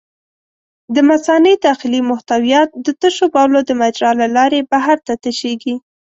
[0.95, 5.75] د مثانې داخلي محتویات د تشو بولو د مجرا له لارې بهر ته تشېږي.